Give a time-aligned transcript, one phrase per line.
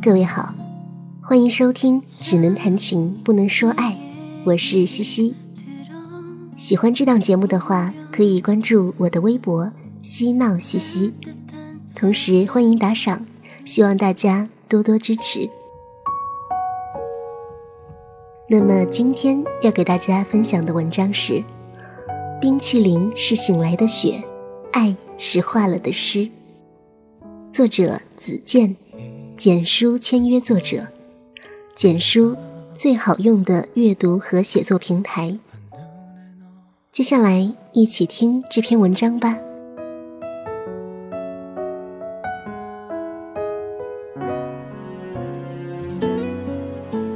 [0.00, 0.54] 各位好，
[1.20, 3.92] 欢迎收听《只能谈情不能说爱》，
[4.44, 5.34] 我是西西。
[6.56, 11.12] 喜欢这档节目的话，可以关注我的微博“嬉闹西西”，
[11.96, 13.26] 同时欢迎打赏，
[13.64, 15.50] 希望大家多多支持。
[18.48, 21.32] 那么今天要给大家分享的文章是
[22.40, 24.22] 《冰淇淋是醒来的雪，
[24.72, 26.20] 爱是化了的诗》，
[27.50, 28.76] 作者子健。
[29.38, 30.88] 简书签约作者，
[31.72, 32.36] 简书
[32.74, 35.38] 最好用的阅读和写作平台。
[36.90, 39.38] 接下来一起听这篇文章吧。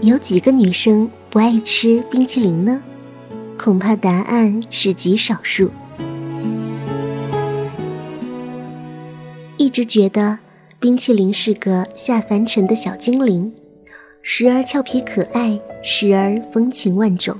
[0.00, 2.82] 有几个女生不爱吃冰淇淋呢？
[3.58, 5.70] 恐怕答案是极少数。
[9.58, 10.38] 一直觉得。
[10.86, 13.52] 冰淇淋是个下凡尘的小精灵，
[14.22, 17.36] 时而俏皮可爱，时而风情万种。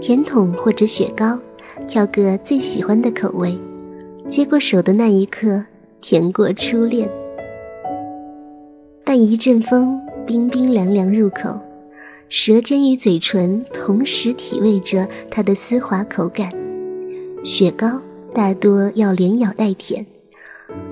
[0.00, 1.38] 甜筒或者雪糕，
[1.86, 3.56] 挑个最喜欢的口味，
[4.28, 5.64] 接过手的那一刻，
[6.00, 7.08] 甜过初恋。
[9.04, 11.56] 但一阵风，冰冰凉凉入口，
[12.28, 16.50] 舌尖与嘴唇同时体味着它的丝滑口感。
[17.44, 18.02] 雪糕
[18.34, 20.04] 大多要连咬带舔。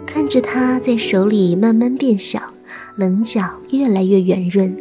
[0.07, 2.41] 看着它在手里慢慢变小，
[2.97, 4.75] 棱角越来越圆润，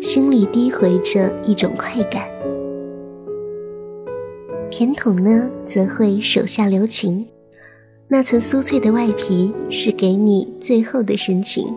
[0.00, 2.24] 心里低回着一种快感。
[4.70, 7.26] 甜筒呢，则会手下留情，
[8.08, 11.72] 那层酥脆的外皮是给你最后的深情，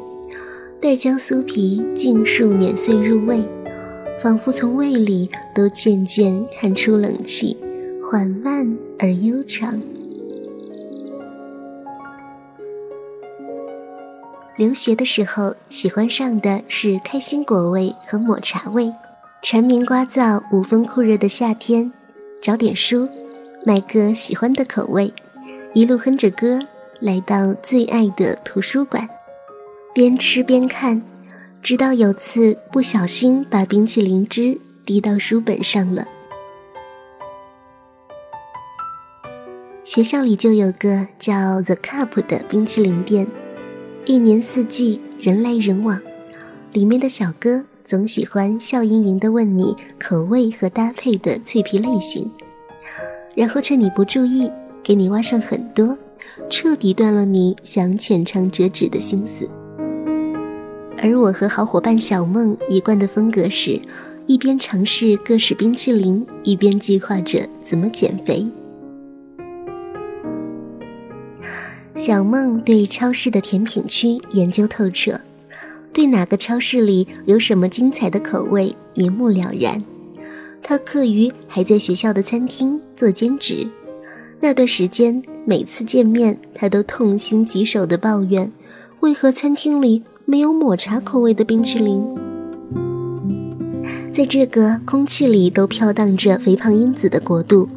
[0.82, 3.44] 待将酥皮尽数碾碎入味，
[4.18, 7.56] 仿佛从胃里都渐渐看出冷气，
[8.02, 9.80] 缓慢而悠长。
[14.58, 18.92] 留学的时候，喜欢上的是开心果味和抹茶味。
[19.44, 21.94] 蝉鸣聒噪、无风酷热的夏天，
[22.42, 23.08] 找点书，
[23.64, 25.14] 买个喜欢的口味，
[25.74, 26.58] 一路哼着歌
[27.00, 29.08] 来到最爱的图书馆，
[29.94, 31.04] 边吃边看，
[31.62, 36.08] 直到有次不小心把冰淇淋汁滴到书本上了。
[39.84, 43.28] 学校里就有个叫 The Cup 的冰淇淋店。
[44.10, 46.02] 一年四季，人来人往，
[46.72, 52.32] 里面的小哥总喜欢笑盈盈地问你口味和搭配的脆皮类型，
[53.36, 54.50] 然后趁你不注意，
[54.82, 55.98] 给你挖上很多，
[56.50, 59.46] 彻底断了你想浅尝辄止的心思。
[60.98, 63.78] 而我和好伙伴小梦一贯的风格是，
[64.26, 68.48] 一边尝试各式冰淇淋，一边计划着怎么减肥。
[71.98, 75.20] 小梦对超市的甜品区研究透彻，
[75.92, 79.84] 对哪个超市里有什么精彩的口味一目了然。
[80.62, 83.68] 她课余还在学校的餐厅做兼职，
[84.40, 88.52] 那段时间每次见面，她都痛心疾首地抱怨：
[89.00, 92.06] 为何餐厅里没有抹茶口味的冰淇淋？
[94.14, 97.68] 在这个空气里都飘荡着肥胖因子的国度，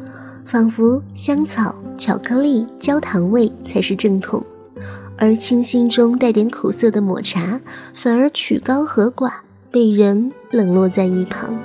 [0.45, 1.75] 仿佛香草。
[2.01, 4.43] 巧克力、焦糖味才是正统，
[5.17, 7.61] 而清新中带点苦涩的抹茶
[7.93, 9.31] 反而曲高和寡，
[9.69, 11.55] 被人冷落在一旁。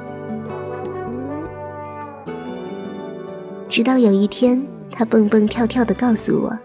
[3.67, 6.59] 直到有一天，他蹦蹦跳跳地告诉我，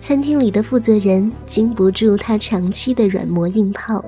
[0.00, 4.04] 餐厅里的负责人经不住他长期的软磨硬泡，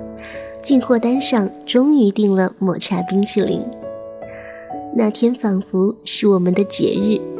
[0.61, 3.63] 进货单上终于订了抹茶冰淇淋。
[4.93, 7.30] 那天仿佛是我们的节日。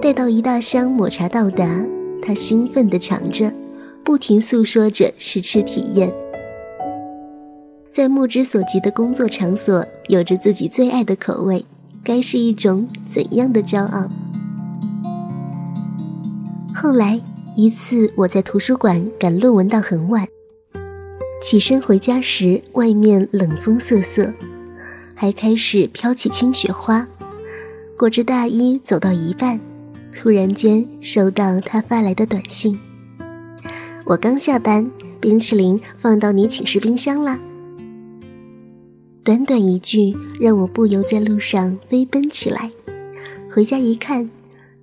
[0.00, 1.84] 待到一大箱抹茶到达，
[2.22, 3.52] 他兴奋地尝着，
[4.04, 6.12] 不停诉说着试吃体验。
[7.90, 11.64] 在目之所及的工作场所，有着自己最爱的口味，
[12.04, 14.08] 该是一种怎样的骄傲？
[16.74, 17.20] 后来
[17.56, 20.28] 一次，我在图书馆赶论文到很晚，
[21.42, 24.32] 起身回家时，外面冷风瑟瑟，
[25.14, 27.08] 还开始飘起清雪花，
[27.96, 29.58] 裹着大衣走到一半。
[30.18, 32.76] 突然间收到他发来的短信，
[34.06, 34.90] 我刚下班，
[35.20, 37.38] 冰淇淋放到你寝室冰箱啦。
[39.22, 42.70] 短短一句让我不由在路上飞奔起来。
[43.52, 44.30] 回家一看，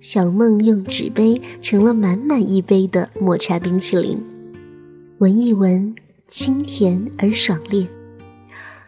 [0.00, 4.16] 小梦用纸杯盛了满满一杯的抹茶冰淇淋，
[5.18, 5.92] 闻一闻，
[6.28, 7.84] 清甜而爽烈。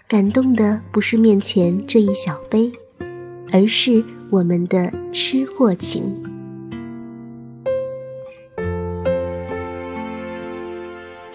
[0.06, 2.70] 感动的不是面前这一小杯，
[3.50, 6.14] 而是我们的吃货情。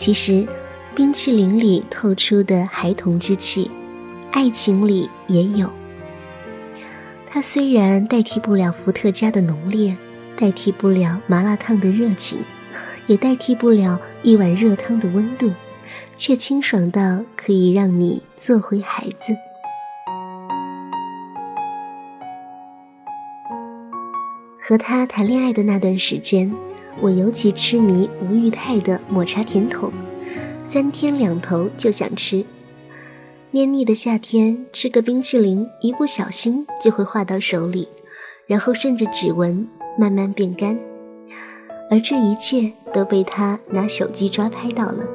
[0.04, 0.48] 其实，
[0.96, 3.70] 冰淇淋里透出的孩童之气，
[4.32, 5.72] 爱情里也有。
[7.28, 9.96] 它虽然代替不了伏特加的浓烈，
[10.36, 12.40] 代替不了麻辣烫的热情，
[13.06, 15.52] 也代替不了一碗热汤的温度，
[16.18, 19.36] 却清爽到可以让你做回孩子。
[24.60, 26.52] 和他谈恋爱的那段时间，
[27.00, 29.92] 我尤其痴迷吴裕泰的抹茶甜筒，
[30.64, 32.44] 三天两头就想吃。
[33.52, 37.88] 黏腻的夏天，吃个冰淇淋，一不小心就会化到手里，
[38.48, 39.68] 然后顺着指纹
[39.98, 40.78] 慢慢变干。
[41.90, 45.06] 而这一切都被他拿手机抓拍到了。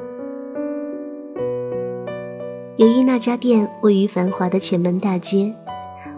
[2.77, 5.53] 由于那家店位于繁华的前门大街。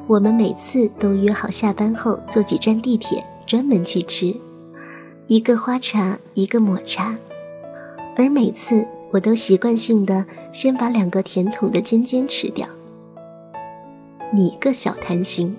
[0.07, 4.35] 我们每次都约好下班后坐几站地铁，专门去吃，
[5.29, 7.15] 一个花茶，一个抹茶，
[8.17, 12.67] 而每次我都习惯性的先把两个甜筒的尖尖吃掉。
[14.33, 15.55] 你个小贪心，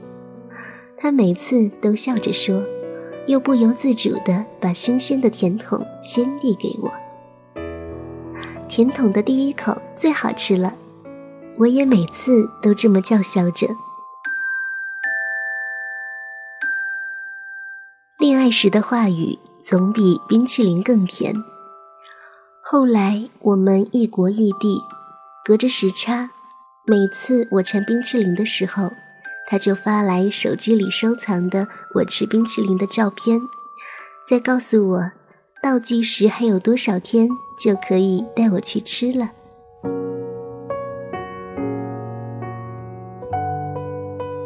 [0.98, 2.60] 他每次都笑着说，
[3.28, 6.92] 又不由自主的把新鲜的甜筒先递给我。
[8.68, 10.74] 甜筒的第一口最好吃了，
[11.56, 13.68] 我也每次都这么叫嚣着。
[18.18, 21.34] 恋爱时的话语总比冰淇淋更甜。
[22.62, 24.82] 后来我们异国异地，
[25.44, 26.30] 隔着时差，
[26.86, 28.90] 每次我馋冰淇淋的时候，
[29.48, 31.66] 他就发来手机里收藏的
[31.96, 33.40] 我吃冰淇淋的照片，
[34.28, 35.12] 再告诉我
[35.62, 37.28] 倒计时还有多少天
[37.58, 39.30] 就可以带我去吃了。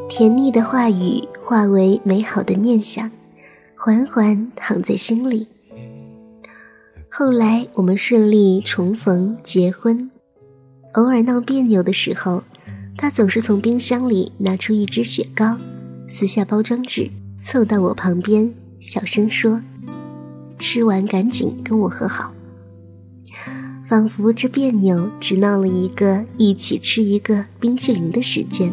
[0.09, 3.11] 甜腻的话语化为美好的念想。
[3.85, 5.47] 缓缓躺在心里。
[7.11, 10.11] 后来我们顺利重逢、结婚，
[10.95, 12.43] 偶尔闹别扭的时候，
[12.97, 15.59] 他总是从冰箱里拿出一支雪糕，
[16.09, 17.11] 撕下包装纸，
[17.43, 19.61] 凑到我旁边，小声说
[20.59, 22.33] ：“吃完赶紧跟我和好。”
[23.87, 28.73] 仿佛这别扭只闹了一个一起吃一个冰淇淋的时间。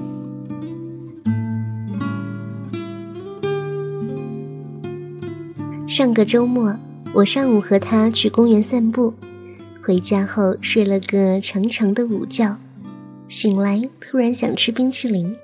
[5.91, 6.73] 上个周末，
[7.13, 9.13] 我上午和他去公园散步，
[9.83, 12.57] 回家后睡了个长长的午觉，
[13.27, 15.35] 醒来突然想吃冰淇淋。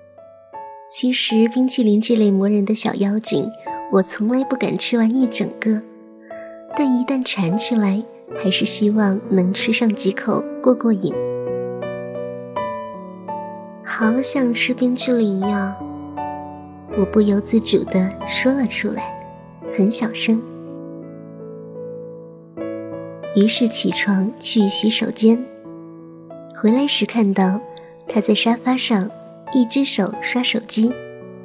[0.89, 3.45] 其实冰淇淋这类磨人的小妖精，
[3.91, 5.81] 我从来不敢吃完一整个，
[6.77, 8.01] 但一旦馋起来，
[8.41, 11.13] 还是希望能吃上几口过过瘾。
[13.83, 15.75] 好想吃冰淇淋呀！
[16.97, 19.16] 我不由自主地说了出来。
[19.77, 20.41] 很小声，
[23.35, 25.37] 于是起床去洗手间。
[26.55, 27.61] 回来时看到
[28.07, 29.07] 他在沙发上，
[29.53, 30.91] 一只手刷手机，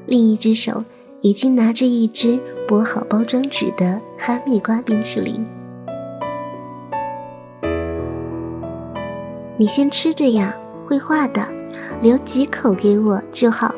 [0.07, 0.83] 另一只手
[1.21, 5.45] 已经拿着一只剥好包装纸的哈密瓜冰淇淋。
[9.59, 10.57] 你先吃着呀，
[10.87, 11.47] 会化的，
[12.01, 13.75] 留几口给我就好。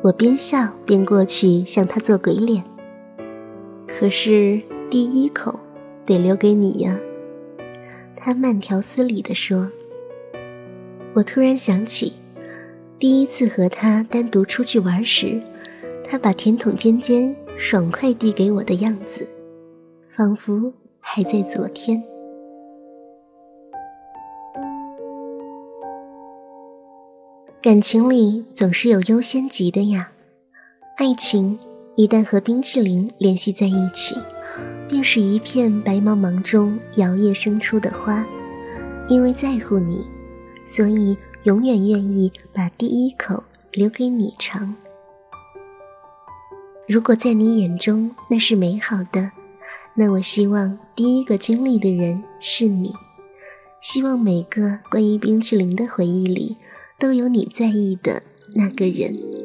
[0.00, 2.64] 我边笑边过去向他做鬼脸。
[3.94, 4.60] 可是
[4.90, 5.60] 第一口
[6.04, 6.98] 得留给你呀，
[8.16, 9.70] 他慢条斯理地说。
[11.14, 12.14] 我突然想起，
[12.98, 15.40] 第一次和他单独出去玩时，
[16.02, 19.28] 他把甜筒尖尖爽快递给我的样子，
[20.08, 22.02] 仿佛还在昨天。
[27.60, 30.10] 感情里总是有优先级的呀，
[30.96, 31.58] 爱情。
[31.94, 34.16] 一旦和冰淇淋联系在一起，
[34.88, 38.26] 便是一片白茫茫中摇曳生出的花。
[39.08, 40.06] 因为在乎你，
[40.66, 44.74] 所以永远愿意把第一口留给你尝。
[46.88, 49.30] 如果在你眼中那是美好的，
[49.94, 52.94] 那我希望第一个经历的人是你。
[53.82, 56.56] 希望每个关于冰淇淋的回忆里，
[56.98, 58.22] 都有你在意的
[58.54, 59.41] 那个人。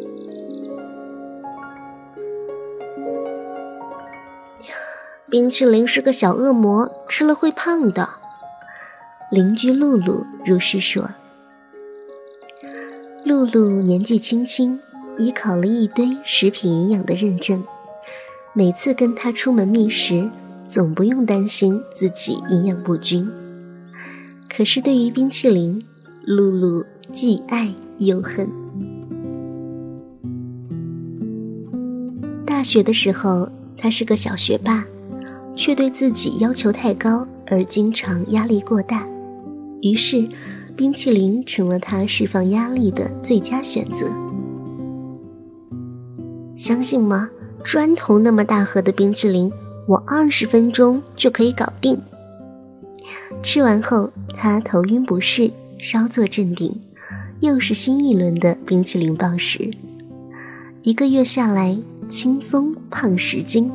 [5.30, 8.08] 冰淇淋是个小恶魔，吃了会胖的。
[9.30, 11.10] 邻居露露如是说。
[13.26, 14.80] 露露年纪轻轻，
[15.18, 17.62] 已考了一堆食品营养的认证，
[18.54, 20.30] 每次跟她出门觅食，
[20.66, 23.30] 总不用担心自己营养不均。
[24.50, 25.86] 可是对于冰淇淋，
[26.24, 28.50] 露露既爱又恨。
[32.46, 34.86] 大学的时候，她是个小学霸。
[35.58, 39.06] 却对自己要求太高，而经常压力过大。
[39.82, 40.30] 于是，
[40.76, 44.08] 冰淇淋成了他释放压力的最佳选择。
[46.56, 47.30] 相信吗？
[47.64, 49.52] 砖头那么大盒的冰淇淋，
[49.88, 52.00] 我二十分钟就可以搞定。
[53.42, 56.80] 吃完后，他头晕不适，稍作镇定，
[57.40, 59.72] 又是新一轮的冰淇淋暴食。
[60.84, 63.72] 一个月下来，轻松胖十斤。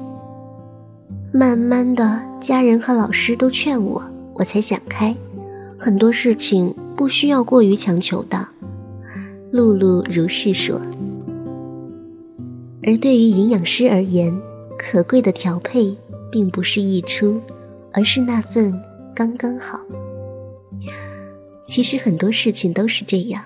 [1.34, 5.16] 慢慢的，家人和老师都劝我，我才想开，
[5.78, 8.46] 很多事情不需要过于强求的。
[9.50, 10.78] 露露如是说。
[12.82, 14.38] 而对于营养师而言，
[14.78, 15.96] 可贵的调配
[16.30, 17.40] 并不是溢出，
[17.94, 18.78] 而是那份
[19.14, 19.80] 刚刚好。
[21.64, 23.42] 其实很多事情都是这样，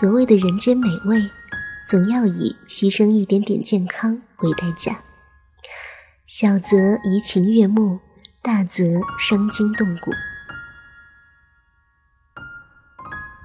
[0.00, 1.20] 所谓的人间美味。
[1.86, 4.98] 总要以牺牲一点点健康为代价，
[6.26, 8.00] 小则怡情悦目，
[8.42, 8.82] 大则
[9.16, 10.10] 伤筋动骨。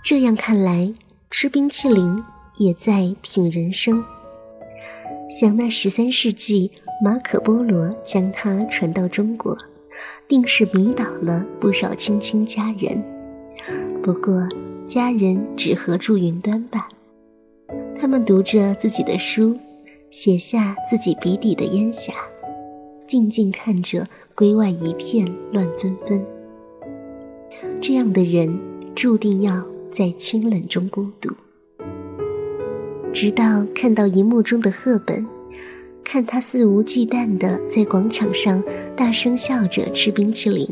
[0.04, 0.92] 这样看来，
[1.30, 2.24] 吃冰淇淋
[2.58, 4.04] 也在品人生。
[5.30, 6.72] 想那十三世纪
[7.04, 9.56] 马可波罗将它传到中国，
[10.28, 13.00] 定是迷倒了不少亲亲家人。
[14.02, 14.50] 不过，
[14.88, 16.90] 家人只合住云端吧。
[18.00, 19.60] 他们读着自己的书，
[20.10, 22.12] 写下自己笔底的烟霞，
[23.12, 26.26] 静静看着归外一片乱纷纷。
[27.82, 28.58] 这样的人
[28.96, 31.30] 注定要在清冷中孤独，
[33.12, 35.28] 直到看到荧幕中的赫本，
[36.06, 38.64] 看他肆无忌惮地在广场上
[38.96, 40.66] 大声笑着吃冰淇淋，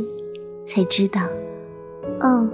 [0.64, 1.20] 才知道，
[2.22, 2.50] 哦，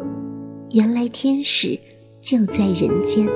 [0.71, 1.79] 原来天使
[2.21, 3.29] 就在人间。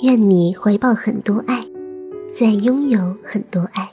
[0.00, 1.64] 愿你怀抱很多爱，
[2.38, 3.88] 在拥有很多爱，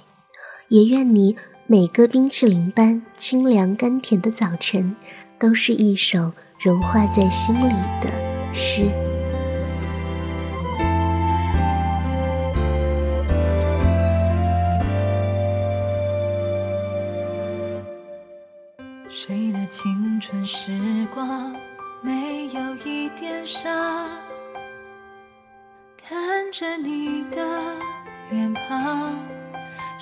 [0.68, 1.34] 也愿你
[1.66, 4.98] 每个冰淇淋般清凉甘甜的早晨，
[5.40, 7.70] 都是一首融化在心里
[8.02, 8.10] 的
[8.54, 9.13] 诗。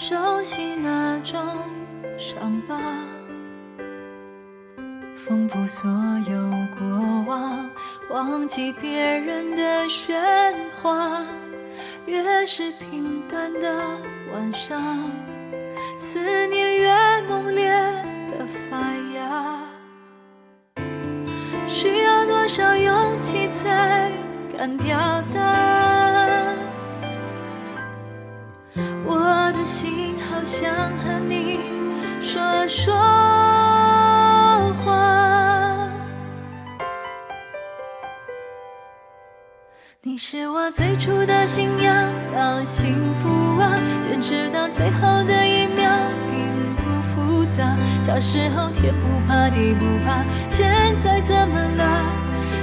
[0.03, 1.39] 熟悉那种
[2.17, 2.75] 伤疤，
[5.15, 5.87] 缝补所
[6.27, 6.35] 有
[6.79, 7.69] 过往，
[8.09, 11.23] 忘记别人的喧哗。
[12.07, 13.79] 越是平淡的
[14.33, 14.81] 晚上，
[15.99, 17.69] 思念越猛烈
[18.27, 18.79] 的发
[19.13, 19.59] 芽。
[21.67, 24.11] 需要多少勇气才
[24.57, 24.97] 敢表
[25.31, 25.90] 达？
[29.65, 31.59] 心好想和你
[32.21, 32.93] 说说
[34.83, 35.89] 话，
[40.01, 41.93] 你是我最初的信仰，
[42.33, 45.91] 让幸福啊坚持到最后的一秒，
[46.29, 47.77] 并不复杂。
[48.01, 52.20] 小时候天不怕地不怕，现在怎么了？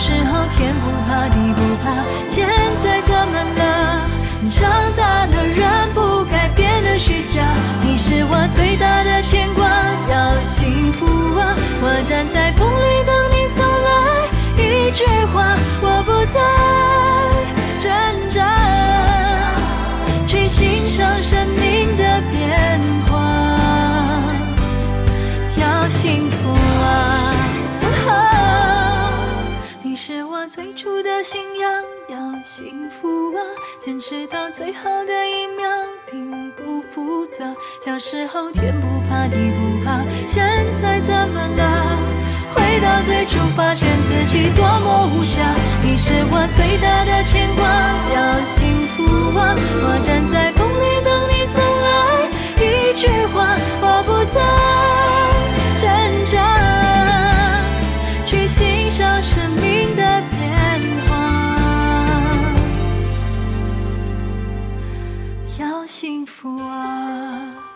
[0.00, 1.92] 时候天不怕地不怕，
[2.26, 2.48] 现
[2.82, 4.08] 在怎么了？
[4.50, 7.42] 长大了，人不该变得虚假。
[7.82, 9.68] 你是我最大的牵挂，
[10.08, 11.04] 要幸福
[11.38, 11.54] 啊！
[11.82, 12.89] 我站在风里
[32.60, 33.40] 幸福啊！
[33.78, 35.66] 坚持到最后的一秒，
[36.10, 37.56] 并不复杂。
[37.82, 40.44] 小时候天不怕地不怕，现
[40.76, 41.96] 在怎么了？
[42.54, 45.40] 回到最初，发现自己多么无暇。
[45.82, 47.64] 你是我最大的牵挂，
[48.14, 49.04] 要幸福
[49.38, 49.56] 啊！
[49.80, 52.28] 我站在风里等你送来
[52.60, 54.38] 一句话，我不在
[65.90, 67.69] 幸福啊！